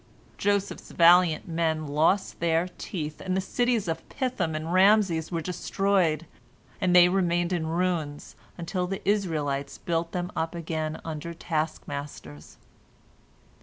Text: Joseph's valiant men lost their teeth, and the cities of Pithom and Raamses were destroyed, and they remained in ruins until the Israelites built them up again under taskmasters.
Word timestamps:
Joseph's 0.39 0.89
valiant 0.89 1.47
men 1.47 1.85
lost 1.85 2.39
their 2.39 2.67
teeth, 2.79 3.21
and 3.21 3.37
the 3.37 3.39
cities 3.39 3.87
of 3.87 4.09
Pithom 4.09 4.55
and 4.55 4.73
Raamses 4.73 5.31
were 5.31 5.41
destroyed, 5.43 6.25
and 6.81 6.95
they 6.95 7.07
remained 7.07 7.53
in 7.53 7.67
ruins 7.67 8.35
until 8.57 8.87
the 8.87 9.07
Israelites 9.07 9.77
built 9.77 10.11
them 10.11 10.31
up 10.35 10.55
again 10.55 10.99
under 11.05 11.35
taskmasters. 11.35 12.57